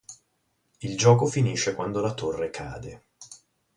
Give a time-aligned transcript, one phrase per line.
[0.79, 3.03] Il gioco finisce quando la torre cade.